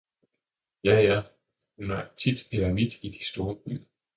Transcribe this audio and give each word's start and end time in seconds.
Ja, 0.81 0.97
ja 0.99 1.17
hun 1.75 1.89
er 1.99 2.01
tit 2.25 2.45
eremit 2.57 2.99
i 3.11 3.17
de 3.19 3.25
store 3.33 3.55
byer 3.55 3.83